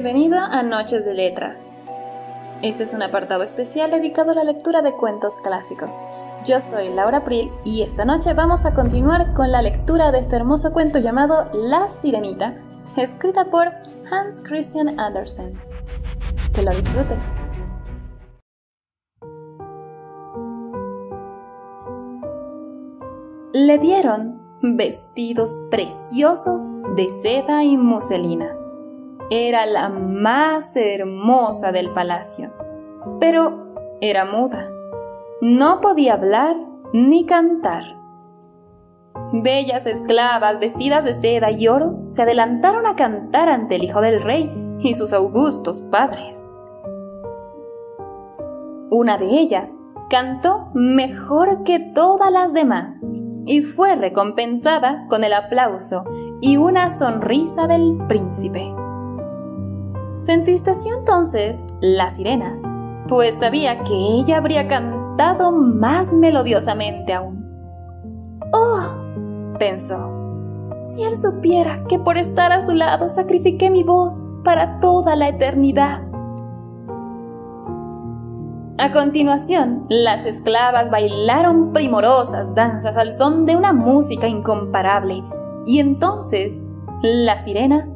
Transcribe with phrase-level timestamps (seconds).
[0.00, 1.72] Bienvenido a Noches de Letras.
[2.62, 5.90] Este es un apartado especial dedicado a la lectura de cuentos clásicos.
[6.44, 10.36] Yo soy Laura Priel y esta noche vamos a continuar con la lectura de este
[10.36, 12.54] hermoso cuento llamado La Sirenita,
[12.96, 13.72] escrita por
[14.08, 15.60] Hans Christian Andersen.
[16.54, 17.32] Que lo disfrutes.
[23.52, 28.57] Le dieron vestidos preciosos de seda y muselina.
[29.30, 32.50] Era la más hermosa del palacio,
[33.20, 34.70] pero era muda.
[35.42, 36.56] No podía hablar
[36.94, 37.84] ni cantar.
[39.32, 44.22] Bellas esclavas vestidas de seda y oro se adelantaron a cantar ante el hijo del
[44.22, 44.50] rey
[44.80, 46.46] y sus augustos padres.
[48.90, 49.76] Una de ellas
[50.08, 52.98] cantó mejor que todas las demás
[53.44, 56.04] y fue recompensada con el aplauso
[56.40, 58.77] y una sonrisa del príncipe.
[60.20, 62.58] Se entristeció entonces la sirena,
[63.08, 67.38] pues sabía que ella habría cantado más melodiosamente aún.
[68.52, 68.98] ¡Oh!
[69.58, 70.14] pensó.
[70.84, 75.28] Si él supiera que por estar a su lado sacrifiqué mi voz para toda la
[75.28, 76.02] eternidad.
[78.78, 85.24] A continuación, las esclavas bailaron primorosas danzas al son de una música incomparable,
[85.66, 86.62] y entonces
[87.02, 87.88] la sirena,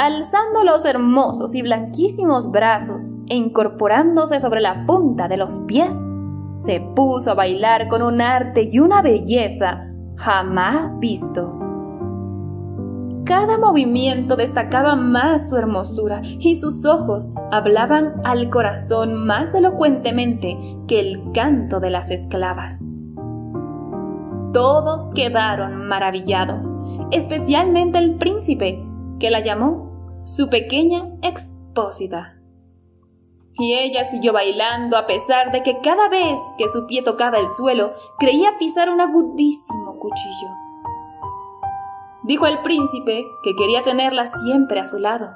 [0.00, 5.94] alzando los hermosos y blanquísimos brazos e incorporándose sobre la punta de los pies,
[6.56, 11.60] se puso a bailar con un arte y una belleza jamás vistos.
[13.26, 20.56] Cada movimiento destacaba más su hermosura y sus ojos hablaban al corazón más elocuentemente
[20.88, 22.82] que el canto de las esclavas.
[24.54, 26.72] Todos quedaron maravillados,
[27.10, 28.82] especialmente el príncipe,
[29.18, 29.89] que la llamó
[30.24, 32.36] su pequeña expósita.
[33.58, 37.48] Y ella siguió bailando a pesar de que cada vez que su pie tocaba el
[37.48, 40.48] suelo creía pisar un agudísimo cuchillo
[42.22, 45.32] dijo el príncipe que quería tenerla siempre a su lado,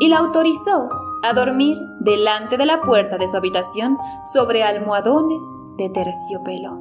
[0.00, 0.88] y la autorizó
[1.22, 5.44] a dormir delante de la puerta de su habitación sobre almohadones
[5.76, 6.80] de terciopelo.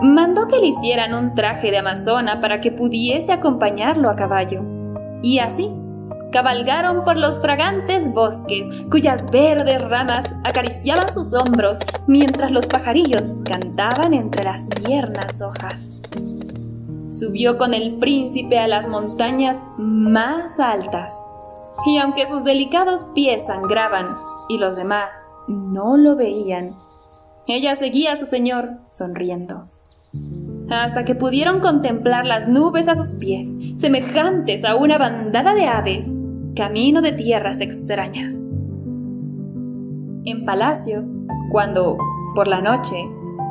[0.00, 4.62] Mandó que le hicieran un traje de amazona para que pudiese acompañarlo a caballo,
[5.22, 5.70] y así
[6.32, 14.14] cabalgaron por los fragantes bosques cuyas verdes ramas acariciaban sus hombros mientras los pajarillos cantaban
[14.14, 15.92] entre las tiernas hojas.
[17.10, 21.24] Subió con el príncipe a las montañas más altas,
[21.86, 24.16] y aunque sus delicados pies sangraban
[24.48, 25.10] y los demás
[25.48, 26.76] no lo veían,
[27.46, 29.66] ella seguía a su señor sonriendo,
[30.70, 36.14] hasta que pudieron contemplar las nubes a sus pies, semejantes a una bandada de aves,
[36.54, 38.38] camino de tierras extrañas.
[40.24, 41.04] En palacio,
[41.50, 41.96] cuando,
[42.34, 42.96] por la noche,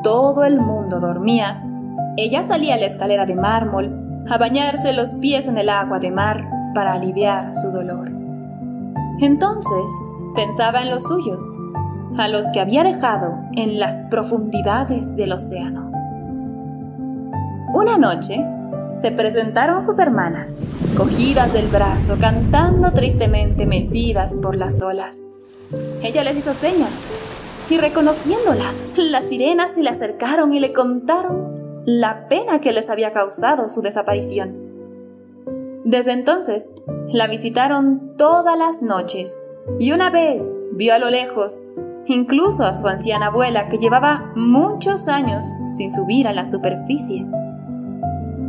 [0.02, 1.60] todo el mundo dormía,
[2.16, 6.10] ella salía a la escalera de mármol a bañarse los pies en el agua de
[6.10, 8.10] mar para aliviar su dolor.
[9.20, 9.90] Entonces
[10.36, 11.44] pensaba en los suyos,
[12.16, 15.87] a los que había dejado en las profundidades del océano.
[17.74, 18.42] Una noche
[18.96, 20.52] se presentaron sus hermanas,
[20.96, 25.22] cogidas del brazo, cantando tristemente mecidas por las olas.
[26.02, 26.90] Ella les hizo señas
[27.68, 33.12] y reconociéndola, las sirenas se le acercaron y le contaron la pena que les había
[33.12, 34.56] causado su desaparición.
[35.84, 36.72] Desde entonces,
[37.08, 39.38] la visitaron todas las noches
[39.78, 41.62] y una vez vio a lo lejos
[42.06, 47.26] incluso a su anciana abuela que llevaba muchos años sin subir a la superficie.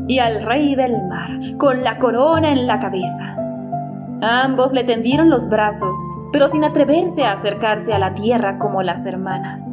[0.09, 3.37] Y al rey del mar, con la corona en la cabeza.
[4.21, 5.95] Ambos le tendieron los brazos,
[6.33, 9.67] pero sin atreverse a acercarse a la tierra como las hermanas.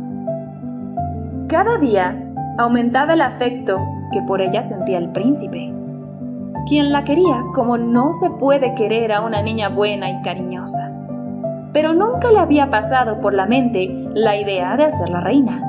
[1.49, 2.23] Cada día
[2.59, 3.81] aumentaba el afecto
[4.13, 5.75] que por ella sentía el príncipe,
[6.67, 10.93] quien la quería como no se puede querer a una niña buena y cariñosa.
[11.73, 15.63] Pero nunca le había pasado por la mente la idea de hacerla reina.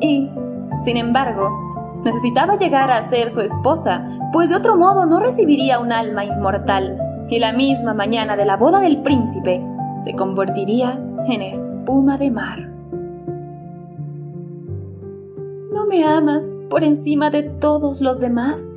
[0.00, 0.30] Y,
[0.80, 1.65] sin embargo,
[2.06, 6.98] necesitaba llegar a ser su esposa, pues de otro modo no recibiría un alma inmortal,
[7.28, 9.62] y la misma mañana de la boda del príncipe
[10.00, 10.98] se convertiría
[11.28, 12.76] en espuma de mar.
[15.86, 18.68] me amas por encima de todos los demás?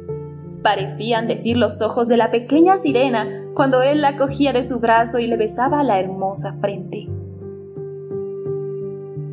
[0.62, 5.20] Parecían decir los ojos de la pequeña sirena cuando él la cogía de su brazo
[5.20, 7.08] y le besaba la hermosa frente.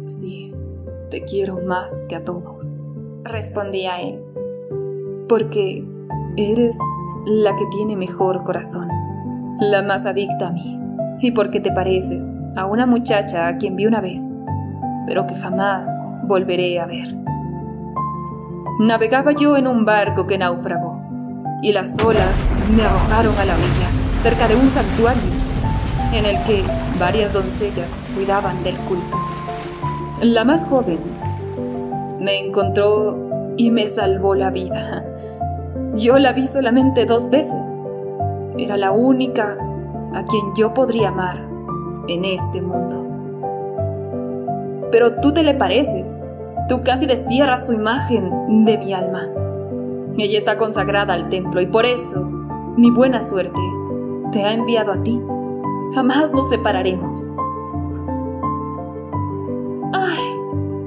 [0.06, 0.54] Sí,
[1.10, 2.75] te quiero más que a todos,
[3.26, 4.23] respondía él,
[5.28, 5.84] porque
[6.37, 6.78] eres
[7.26, 8.88] la que tiene mejor corazón.
[9.58, 10.78] la más adicta a mí,
[11.20, 14.20] y porque te pareces a una muchacha a quien vi una vez,
[15.06, 15.88] pero que jamás
[16.25, 17.17] volveré a ver.
[18.81, 21.00] Navegaba yo en un barco que naufragó,
[21.62, 22.44] y las olas
[22.76, 25.22] me arrojaron a la orilla, cerca de un santuario,
[26.12, 26.62] en el que
[27.00, 29.19] varias doncellas cuidaban del culto.
[30.20, 30.99] La más joven
[32.21, 35.05] me encontró y me salvó la vida.
[35.95, 37.67] Yo la vi solamente dos veces.
[38.59, 39.57] Era la única
[40.13, 41.47] a quien yo podría amar
[42.09, 43.07] en este mundo.
[44.91, 46.13] Pero tú te le pareces.
[46.69, 49.29] Tú casi destierras su imagen de mi alma.
[50.19, 52.29] Ella está consagrada al templo y por eso
[52.77, 53.61] mi buena suerte
[54.33, 55.21] te ha enviado a ti.
[55.95, 57.29] Jamás nos separaremos.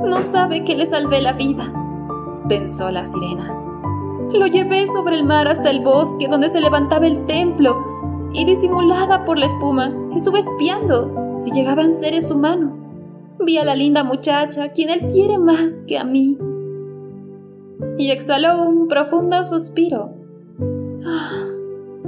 [0.03, 1.73] No sabe que le salvé la vida,
[2.47, 3.53] pensó la sirena.
[4.31, 7.75] Lo llevé sobre el mar hasta el bosque donde se levantaba el templo
[8.33, 12.81] y disimulada por la espuma estuve espiando si llegaban seres humanos.
[13.39, 16.37] Vi a la linda muchacha, quien él quiere más que a mí.
[17.97, 20.13] Y exhaló un profundo suspiro.
[21.05, 21.47] Ah,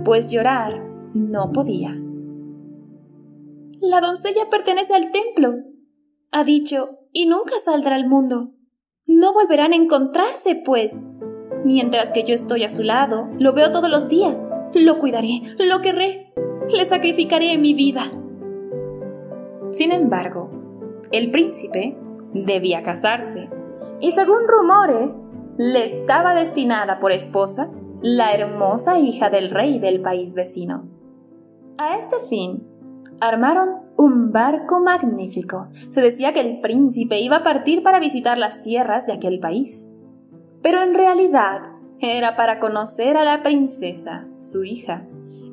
[0.06, 0.82] pues llorar
[1.14, 1.98] no podía.
[3.82, 5.56] La doncella pertenece al templo,
[6.32, 8.52] ha dicho y nunca saldrá al mundo.
[9.06, 10.96] No volverán a encontrarse, pues.
[11.64, 14.44] Mientras que yo estoy a su lado, lo veo todos los días,
[14.74, 16.34] lo cuidaré, lo querré,
[16.70, 18.04] le sacrificaré mi vida.
[19.72, 20.50] Sin embargo,
[21.12, 21.98] el príncipe
[22.34, 23.50] debía casarse,
[24.00, 25.20] y según rumores,
[25.58, 27.70] le estaba destinada por esposa
[28.02, 30.90] la hermosa hija del rey del país vecino.
[31.78, 32.68] A este fin,
[33.22, 35.70] armaron un barco magnífico.
[35.74, 39.88] Se decía que el príncipe iba a partir para visitar las tierras de aquel país.
[40.62, 41.62] Pero en realidad
[42.00, 45.06] era para conocer a la princesa, su hija,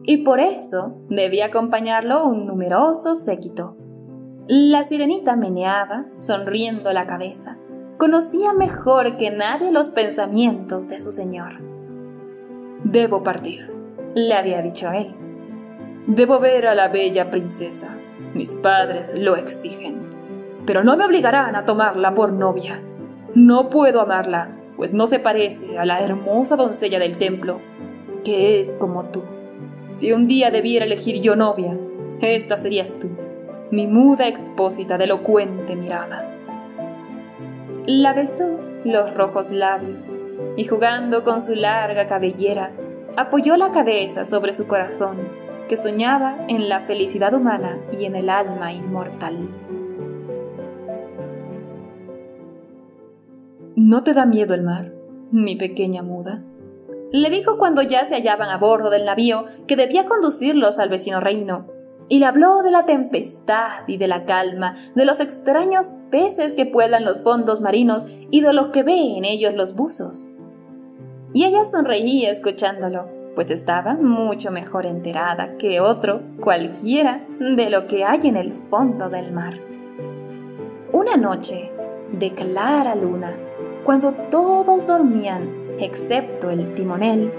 [0.04, 3.76] y por eso debía acompañarlo un numeroso séquito.
[4.46, 7.58] La sirenita meneaba, sonriendo la cabeza.
[7.98, 11.60] Conocía mejor que nadie los pensamientos de su señor.
[12.82, 13.70] Debo partir,
[14.14, 15.17] le había dicho él.
[16.08, 17.94] Debo ver a la bella princesa.
[18.32, 20.08] Mis padres lo exigen.
[20.64, 22.80] Pero no me obligarán a tomarla por novia.
[23.34, 27.60] No puedo amarla, pues no se parece a la hermosa doncella del templo,
[28.24, 29.22] que es como tú.
[29.92, 31.78] Si un día debiera elegir yo novia,
[32.22, 33.10] esta serías tú,
[33.70, 36.34] mi muda expósita de elocuente mirada.
[37.86, 40.14] La besó los rojos labios
[40.56, 42.72] y jugando con su larga cabellera,
[43.18, 48.30] apoyó la cabeza sobre su corazón que soñaba en la felicidad humana y en el
[48.30, 49.48] alma inmortal.
[53.76, 54.92] ¿No te da miedo el mar,
[55.30, 56.42] mi pequeña muda?
[57.12, 61.20] Le dijo cuando ya se hallaban a bordo del navío que debía conducirlos al vecino
[61.20, 61.66] reino,
[62.08, 66.66] y le habló de la tempestad y de la calma, de los extraños peces que
[66.66, 70.30] pueblan los fondos marinos y de lo que ve en ellos los buzos.
[71.34, 78.04] Y ella sonreía escuchándolo, pues estaba mucho mejor enterada que otro cualquiera de lo que
[78.04, 79.60] hay en el fondo del mar.
[80.90, 81.70] Una noche
[82.10, 83.36] de clara luna,
[83.84, 87.32] cuando todos dormían excepto el timonel,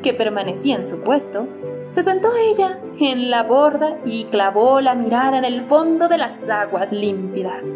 [0.00, 1.48] que permanecía en su puesto,
[1.90, 6.48] se sentó ella en la borda y clavó la mirada en el fondo de las
[6.48, 7.66] aguas límpidas.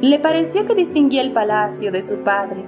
[0.00, 2.64] Le pareció que distinguía el palacio de su padre.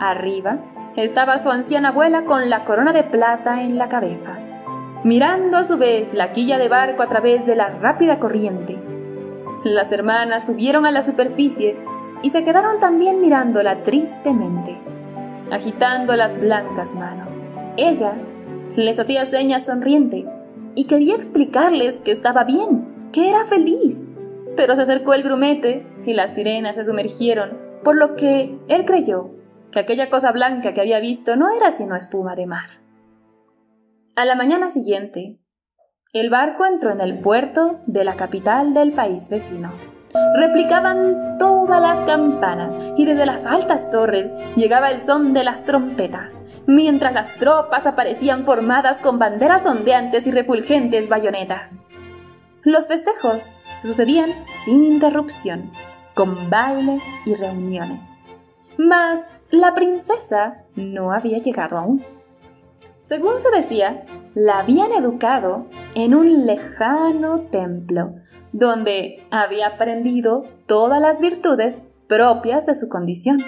[0.00, 0.58] Arriba
[0.96, 4.38] estaba su anciana abuela con la corona de plata en la cabeza,
[5.04, 8.80] mirando a su vez la quilla de barco a través de la rápida corriente.
[9.62, 11.76] Las hermanas subieron a la superficie
[12.22, 14.80] y se quedaron también mirándola tristemente,
[15.50, 17.40] agitando las blancas manos.
[17.76, 18.14] Ella
[18.74, 20.26] les hacía señas sonriente
[20.74, 24.04] y quería explicarles que estaba bien, que era feliz.
[24.56, 29.35] Pero se acercó el grumete y las sirenas se sumergieron, por lo que él creyó
[29.76, 32.80] que aquella cosa blanca que había visto no era sino espuma de mar.
[34.16, 35.38] A la mañana siguiente,
[36.14, 39.74] el barco entró en el puerto de la capital del país vecino.
[40.34, 46.62] Replicaban todas las campanas y desde las altas torres llegaba el son de las trompetas,
[46.66, 51.74] mientras las tropas aparecían formadas con banderas ondeantes y refulgentes bayonetas.
[52.62, 53.50] Los festejos
[53.82, 54.32] sucedían
[54.64, 55.70] sin interrupción,
[56.14, 58.16] con bailes y reuniones.
[58.78, 62.04] Mas la princesa no había llegado aún.
[63.02, 68.14] Según se decía, la habían educado en un lejano templo,
[68.52, 73.44] donde había aprendido todas las virtudes propias de su condición.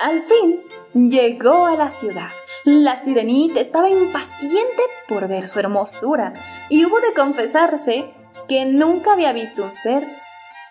[0.00, 0.60] Al fin
[1.08, 2.30] llegó a la ciudad.
[2.64, 6.34] La sirenita estaba impaciente por ver su hermosura
[6.68, 8.12] y hubo de confesarse
[8.48, 10.04] que nunca había visto un ser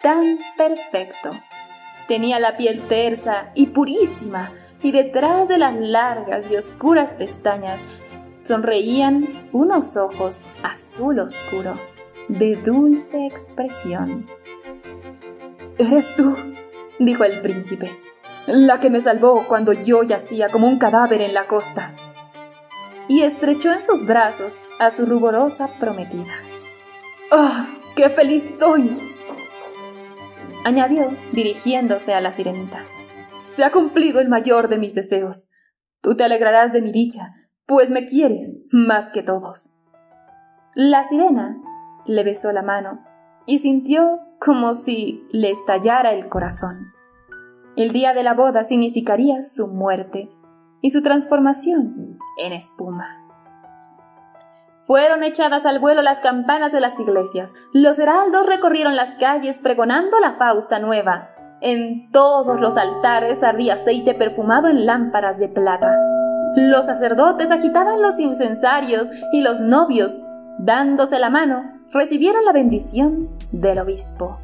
[0.01, 1.31] tan perfecto.
[2.07, 8.01] Tenía la piel tersa y purísima, y detrás de las largas y oscuras pestañas
[8.43, 11.79] sonreían unos ojos azul oscuro,
[12.27, 14.27] de dulce expresión.
[15.77, 16.35] Eres tú,
[16.99, 17.97] dijo el príncipe,
[18.47, 21.95] la que me salvó cuando yo yacía como un cadáver en la costa.
[23.07, 26.33] Y estrechó en sus brazos a su ruborosa prometida.
[27.31, 29.12] ¡Ah, qué feliz soy!
[30.63, 32.85] Añadió dirigiéndose a la sirenita.
[33.49, 35.49] Se ha cumplido el mayor de mis deseos.
[36.01, 37.29] Tú te alegrarás de mi dicha,
[37.65, 39.71] pues me quieres más que todos.
[40.75, 41.57] La sirena
[42.05, 43.03] le besó la mano
[43.45, 46.91] y sintió como si le estallara el corazón.
[47.75, 50.29] El día de la boda significaría su muerte
[50.81, 53.22] y su transformación en espuma.
[54.85, 57.53] Fueron echadas al vuelo las campanas de las iglesias.
[57.71, 61.29] Los heraldos recorrieron las calles pregonando la Fausta nueva.
[61.61, 65.97] En todos los altares ardía aceite perfumado en lámparas de plata.
[66.57, 70.19] Los sacerdotes agitaban los incensarios y los novios,
[70.59, 71.63] dándose la mano,
[71.93, 74.39] recibieron la bendición del obispo.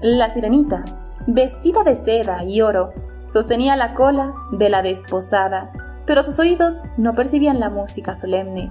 [0.00, 0.84] La sirenita,
[1.26, 2.92] vestida de seda y oro,
[3.32, 5.72] sostenía la cola de la desposada,
[6.06, 8.70] pero sus oídos no percibían la música solemne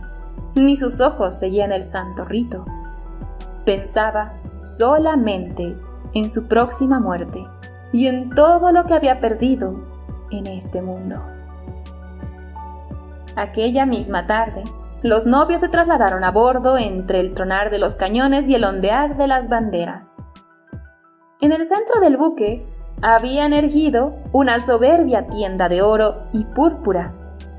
[0.56, 2.66] ni sus ojos seguían el santo rito.
[3.66, 5.78] Pensaba solamente
[6.14, 7.46] en su próxima muerte
[7.92, 9.76] y en todo lo que había perdido
[10.32, 11.18] en este mundo.
[13.36, 14.64] Aquella misma tarde,
[15.04, 19.18] los novios se trasladaron a bordo entre el tronar de los cañones y el ondear
[19.18, 20.16] de las banderas.
[21.40, 22.66] En el centro del buque
[23.02, 27.14] habían erguido una soberbia tienda de oro y púrpura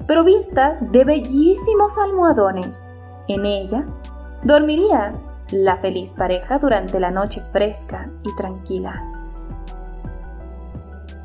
[0.06, 2.82] provista de bellísimos almohadones.
[3.28, 3.86] En ella
[4.42, 5.14] dormiría
[5.50, 9.02] la feliz pareja durante la noche fresca y tranquila.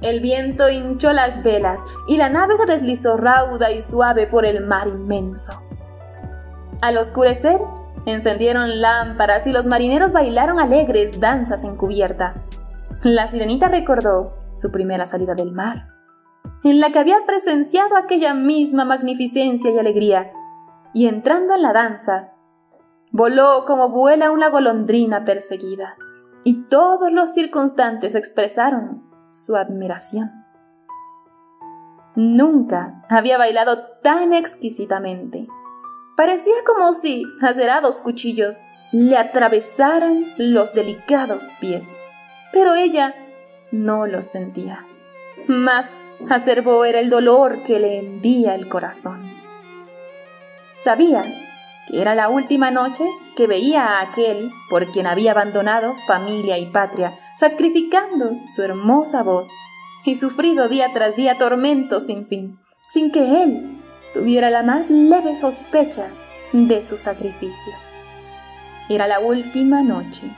[0.01, 4.65] El viento hinchó las velas y la nave se deslizó rauda y suave por el
[4.65, 5.53] mar inmenso.
[6.81, 7.59] Al oscurecer,
[8.05, 12.35] encendieron lámparas y los marineros bailaron alegres danzas en cubierta.
[13.01, 15.96] La sirenita recordó su primera salida del mar
[16.63, 20.31] en la que había presenciado aquella misma magnificencia y alegría,
[20.93, 22.33] y entrando en la danza,
[23.11, 25.97] voló como vuela una golondrina perseguida,
[26.43, 30.45] y todos los circunstantes expresaron su admiración.
[32.15, 35.47] Nunca había bailado tan exquisitamente.
[36.15, 38.57] Parecía como si acerados cuchillos
[38.91, 41.85] le atravesaran los delicados pies,
[42.51, 43.13] pero ella
[43.71, 44.87] no los sentía.
[45.47, 49.33] Más acervo era el dolor que le hendía el corazón.
[50.81, 51.23] Sabía
[51.87, 53.05] que era la última noche
[53.37, 59.47] que veía a aquel por quien había abandonado familia y patria, sacrificando su hermosa voz
[60.03, 63.81] y sufrido día tras día tormentos sin fin, sin que él
[64.13, 66.09] tuviera la más leve sospecha
[66.51, 67.71] de su sacrificio.
[68.89, 70.29] Era la última noche.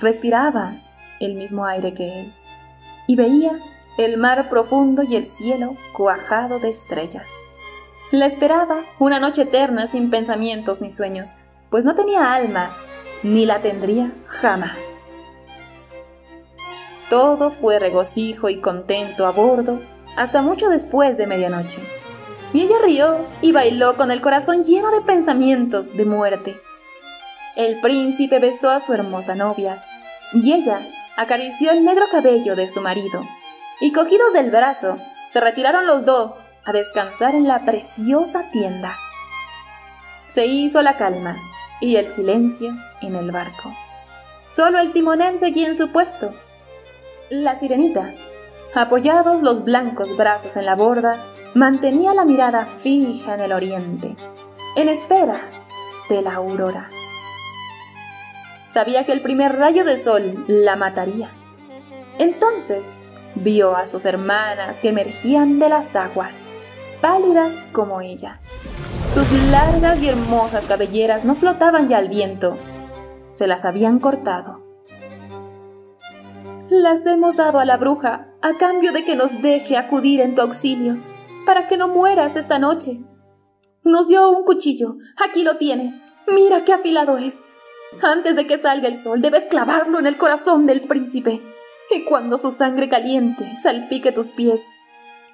[0.00, 0.76] Respiraba
[1.20, 2.34] el mismo aire que él
[3.08, 3.58] y veía
[3.96, 7.32] el mar profundo y el cielo cuajado de estrellas.
[8.12, 11.30] La esperaba una noche eterna sin pensamientos ni sueños,
[11.70, 12.76] pues no tenía alma,
[13.24, 15.08] ni la tendría jamás.
[17.10, 19.80] Todo fue regocijo y contento a bordo
[20.16, 21.80] hasta mucho después de medianoche.
[22.52, 26.60] Y ella rió y bailó con el corazón lleno de pensamientos de muerte.
[27.56, 29.82] El príncipe besó a su hermosa novia,
[30.32, 30.80] y ella
[31.18, 33.26] acarició el negro cabello de su marido,
[33.80, 34.98] y cogidos del brazo,
[35.30, 38.96] se retiraron los dos a descansar en la preciosa tienda.
[40.28, 41.36] Se hizo la calma
[41.80, 42.72] y el silencio
[43.02, 43.74] en el barco.
[44.52, 46.32] Solo el timonel seguía en su puesto.
[47.30, 48.14] La sirenita,
[48.76, 51.20] apoyados los blancos brazos en la borda,
[51.52, 54.16] mantenía la mirada fija en el oriente,
[54.76, 55.40] en espera
[56.08, 56.90] de la aurora.
[58.68, 61.30] Sabía que el primer rayo de sol la mataría.
[62.18, 62.98] Entonces
[63.34, 66.36] vio a sus hermanas que emergían de las aguas,
[67.00, 68.40] pálidas como ella.
[69.10, 72.58] Sus largas y hermosas cabelleras no flotaban ya al viento,
[73.32, 74.66] se las habían cortado.
[76.68, 80.42] Las hemos dado a la bruja a cambio de que nos deje acudir en tu
[80.42, 80.98] auxilio,
[81.46, 82.98] para que no mueras esta noche.
[83.82, 87.40] Nos dio un cuchillo, aquí lo tienes, mira qué afilado es.
[88.02, 91.40] Antes de que salga el sol, debes clavarlo en el corazón del príncipe.
[91.90, 94.66] Y cuando su sangre caliente salpique tus pies,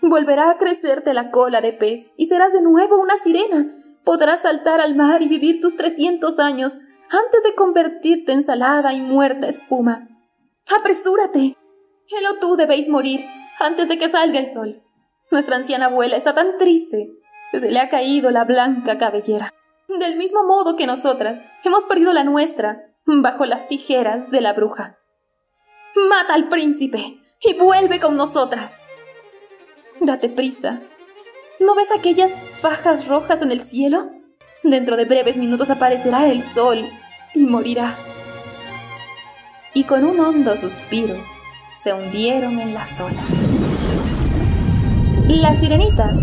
[0.06, 3.66] Volverá a crecerte la cola de pez y serás de nuevo una sirena.
[4.04, 9.00] Podrás saltar al mar y vivir tus trescientos años antes de convertirte en salada y
[9.00, 10.08] muerta espuma.
[10.78, 11.56] ¡Apresúrate!
[12.18, 13.24] Él o tú debéis morir
[13.58, 14.82] antes de que salga el sol.
[15.30, 17.08] Nuestra anciana abuela está tan triste
[17.50, 19.54] que se le ha caído la blanca cabellera.
[19.88, 24.98] Del mismo modo que nosotras hemos perdido la nuestra bajo las tijeras de la bruja.
[26.08, 28.78] Mata al príncipe y vuelve con nosotras.
[30.00, 30.80] Date prisa.
[31.60, 34.10] ¿No ves aquellas fajas rojas en el cielo?
[34.62, 36.84] Dentro de breves minutos aparecerá el sol
[37.34, 38.04] y morirás.
[39.74, 41.16] Y con un hondo suspiro
[41.78, 43.24] se hundieron en las olas.
[45.28, 46.16] La sirenita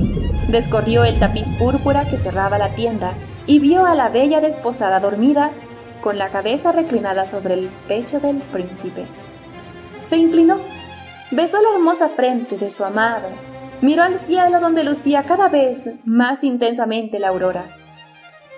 [0.52, 3.14] descorrió el tapiz púrpura que cerraba la tienda
[3.48, 5.52] y vio a la bella desposada dormida
[6.02, 9.08] con la cabeza reclinada sobre el pecho del príncipe.
[10.06, 10.60] Se inclinó,
[11.32, 13.30] besó la hermosa frente de su amado,
[13.82, 17.66] miró al cielo donde lucía cada vez más intensamente la aurora.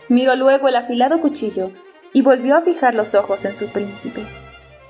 [0.09, 1.71] Miró luego el afilado cuchillo
[2.11, 4.25] y volvió a fijar los ojos en su príncipe,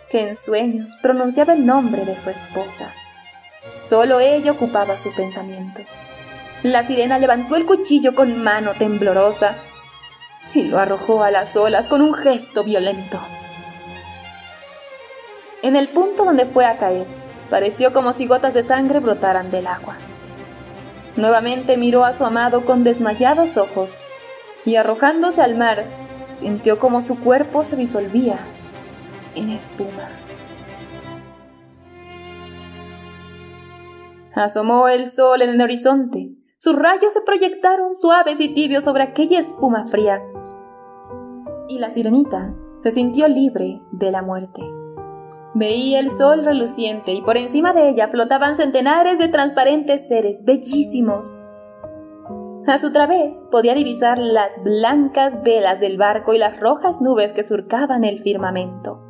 [0.10, 2.92] que en sueños pronunciaba el nombre de su esposa.
[3.88, 5.82] Solo ella ocupaba su pensamiento.
[6.64, 9.58] La sirena levantó el cuchillo con mano temblorosa
[10.54, 13.20] y lo arrojó a las olas con un gesto violento.
[15.62, 17.06] En el punto donde fue a caer,
[17.50, 19.98] pareció como si gotas de sangre brotaran del agua.
[21.18, 24.00] Nuevamente miró a su amado con desmayados ojos
[24.64, 25.84] y arrojándose al mar,
[26.32, 28.40] sintió como su cuerpo se disolvía
[29.36, 30.10] en espuma.
[34.34, 36.43] Asomó el sol en el horizonte.
[36.64, 40.24] Sus rayos se proyectaron suaves y tibios sobre aquella espuma fría.
[41.68, 44.62] Y la sirenita se sintió libre de la muerte.
[45.56, 51.36] Veía el sol reluciente y por encima de ella flotaban centenares de transparentes seres bellísimos.
[52.66, 57.44] A su través podía divisar las blancas velas del barco y las rojas nubes que
[57.44, 59.02] surcaban el firmamento.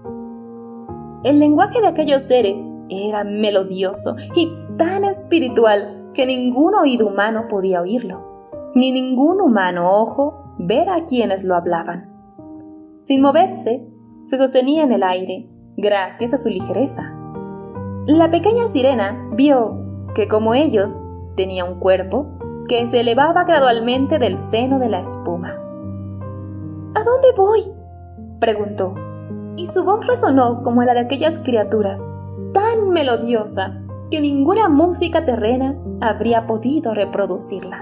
[1.23, 7.81] El lenguaje de aquellos seres era melodioso y tan espiritual que ningún oído humano podía
[7.81, 12.11] oírlo, ni ningún humano ojo ver a quienes lo hablaban.
[13.03, 13.87] Sin moverse,
[14.25, 17.13] se sostenía en el aire, gracias a su ligereza.
[18.07, 20.99] La pequeña sirena vio que como ellos
[21.35, 22.27] tenía un cuerpo
[22.67, 25.49] que se elevaba gradualmente del seno de la espuma.
[26.95, 27.63] ¿A dónde voy?
[28.39, 28.95] preguntó,
[29.57, 32.05] y su voz resonó como la de aquellas criaturas,
[32.53, 33.82] tan melodiosa
[34.13, 37.81] que ninguna música terrena habría podido reproducirla.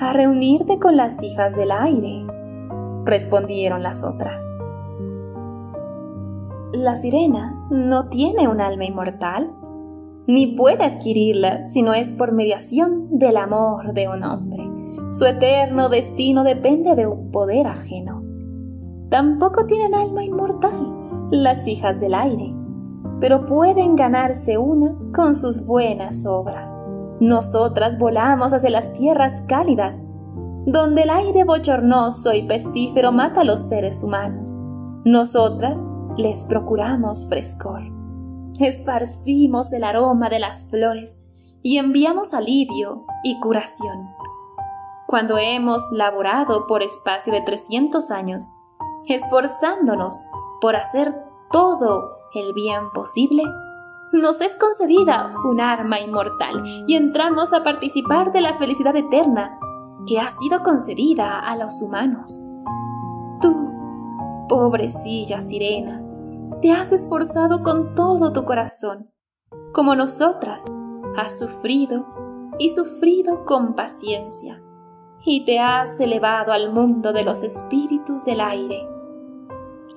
[0.00, 2.26] A reunirte con las hijas del aire,
[3.04, 4.42] respondieron las otras.
[6.72, 9.52] La sirena no tiene un alma inmortal,
[10.26, 14.68] ni puede adquirirla si no es por mediación del amor de un hombre.
[15.12, 18.24] Su eterno destino depende de un poder ajeno.
[19.08, 22.56] Tampoco tienen alma inmortal las hijas del aire,
[23.22, 26.82] pero pueden ganarse una con sus buenas obras.
[27.20, 30.02] Nosotras volamos hacia las tierras cálidas,
[30.66, 34.52] donde el aire bochornoso y pestífero mata a los seres humanos.
[35.04, 35.80] Nosotras
[36.16, 37.82] les procuramos frescor.
[38.58, 41.16] Esparcimos el aroma de las flores
[41.62, 44.10] y enviamos alivio y curación.
[45.06, 48.52] Cuando hemos laborado por espacio de 300 años,
[49.06, 50.20] esforzándonos
[50.60, 51.14] por hacer
[51.52, 53.42] todo el bien posible,
[54.12, 59.58] nos es concedida un arma inmortal y entramos a participar de la felicidad eterna
[60.06, 62.40] que ha sido concedida a los humanos.
[63.40, 63.72] Tú,
[64.48, 66.02] pobrecilla sirena,
[66.60, 69.10] te has esforzado con todo tu corazón,
[69.72, 70.62] como nosotras,
[71.16, 72.06] has sufrido
[72.58, 74.62] y sufrido con paciencia,
[75.24, 78.86] y te has elevado al mundo de los espíritus del aire.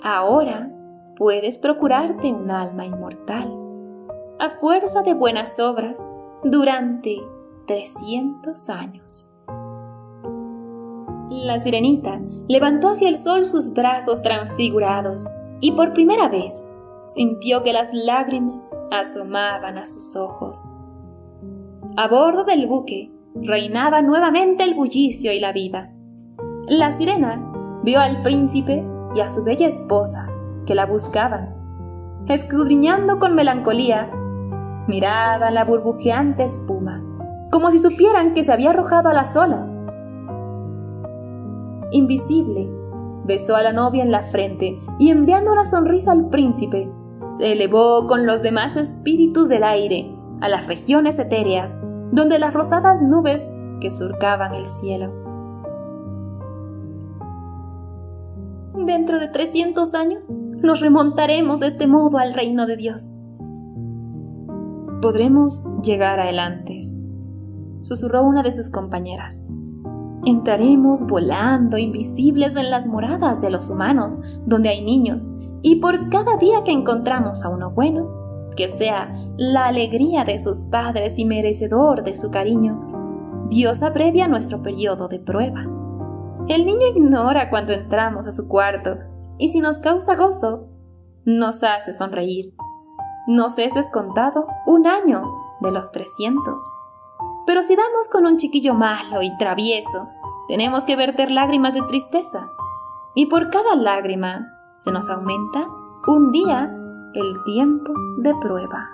[0.02, 0.74] Ahora
[1.17, 3.54] puedes procurarte un alma inmortal,
[4.39, 5.99] a fuerza de buenas obras,
[6.43, 7.17] durante
[7.67, 9.32] 300 años.
[11.30, 15.25] La sirenita levantó hacia el sol sus brazos transfigurados
[15.60, 16.63] y por primera vez
[17.08, 20.63] sintió que las lágrimas asomaban a sus ojos.
[21.97, 25.91] A bordo del buque reinaba nuevamente el bullicio y la vida.
[26.67, 30.30] La sirena vio al príncipe y a su bella esposa
[30.65, 31.56] que la buscaban.
[32.28, 34.12] Escudriñando con melancolía,
[34.88, 37.04] mirada la burbujeante espuma,
[37.51, 39.78] como si supieran que se había arrojado a las olas
[41.95, 42.69] invisible,
[43.25, 46.91] besó a la novia en la frente y enviando una sonrisa al príncipe,
[47.38, 51.78] se elevó con los demás espíritus del aire a las regiones etéreas,
[52.12, 53.49] donde las rosadas nubes
[53.82, 55.24] que surcaban el cielo.
[58.86, 63.12] Dentro de 300 años nos remontaremos de este modo al reino de Dios.
[65.02, 66.95] Podremos llegar a él antes,
[67.82, 69.43] susurró una de sus compañeras.
[70.24, 75.26] Entraremos volando invisibles en las moradas de los humanos, donde hay niños,
[75.63, 78.08] y por cada día que encontramos a uno bueno,
[78.56, 84.62] que sea la alegría de sus padres y merecedor de su cariño, Dios abrevia nuestro
[84.62, 85.74] periodo de prueba.
[86.47, 88.99] El niño ignora cuando entramos a su cuarto,
[89.39, 90.67] y si nos causa gozo,
[91.25, 92.53] nos hace sonreír.
[93.27, 95.23] Nos es descontado un año
[95.62, 96.53] de los 300.
[97.47, 100.08] Pero si damos con un chiquillo malo y travieso,
[100.47, 102.47] tenemos que verter lágrimas de tristeza.
[103.15, 104.45] Y por cada lágrima
[104.77, 105.67] se nos aumenta
[106.08, 106.71] un día
[107.15, 108.88] el tiempo de prueba.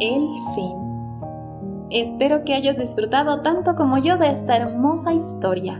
[0.00, 0.81] El fin.
[1.92, 5.78] Espero que hayas disfrutado tanto como yo de esta hermosa historia.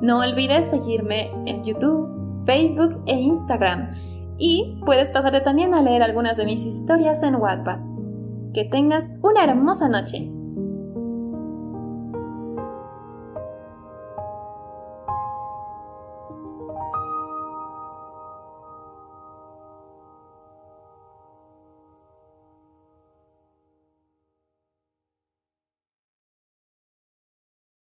[0.00, 3.90] No olvides seguirme en YouTube, Facebook e Instagram
[4.38, 7.80] y puedes pasarte también a leer algunas de mis historias en Wattpad.
[8.54, 10.26] Que tengas una hermosa noche.